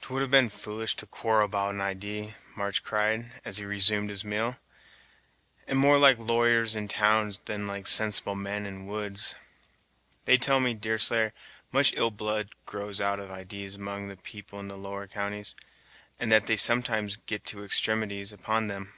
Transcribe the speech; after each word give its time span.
"'T 0.00 0.12
would 0.12 0.22
have 0.22 0.30
been 0.30 0.48
foolish 0.48 0.94
to 0.94 1.04
quarrel 1.04 1.46
about 1.46 1.74
an 1.74 1.80
idee," 1.80 2.32
March 2.54 2.84
cried, 2.84 3.32
as 3.44 3.56
he 3.56 3.64
resumed 3.64 4.08
his 4.08 4.22
meal, 4.24 4.56
"and 5.66 5.76
more 5.80 5.98
like 5.98 6.16
lawyers 6.16 6.76
in 6.76 6.86
the 6.86 6.92
towns 6.92 7.40
than 7.46 7.66
like 7.66 7.88
sensible 7.88 8.36
men 8.36 8.66
in 8.66 8.84
the 8.84 8.84
woods. 8.84 9.34
They 10.26 10.38
tell 10.38 10.60
me, 10.60 10.74
Deerslayer, 10.74 11.32
much 11.72 11.92
ill 11.96 12.12
blood 12.12 12.50
grows 12.66 13.00
out 13.00 13.18
of 13.18 13.32
idees 13.32 13.74
among 13.74 14.06
the 14.06 14.16
people 14.16 14.60
in 14.60 14.68
the 14.68 14.78
lower 14.78 15.08
counties, 15.08 15.56
and 16.20 16.30
that 16.30 16.46
they 16.46 16.56
sometimes 16.56 17.16
get 17.26 17.42
to 17.46 17.64
extremities 17.64 18.32
upon 18.32 18.68
them." 18.68 18.94